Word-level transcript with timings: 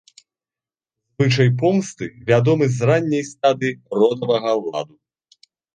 Звычай 1.15 1.49
помсты 1.61 2.05
вядомы 2.31 2.65
з 2.79 2.91
ранняй 2.93 3.23
стадыі 3.31 3.79
родавага 4.03 4.51
ладу. 4.67 4.95